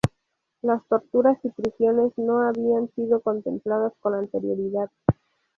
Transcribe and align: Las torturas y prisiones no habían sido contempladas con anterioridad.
Las 0.63 0.83
torturas 0.87 1.37
y 1.43 1.49
prisiones 1.49 2.11
no 2.17 2.39
habían 2.39 2.89
sido 2.95 3.21
contempladas 3.21 3.93
con 4.01 4.15
anterioridad. 4.15 4.89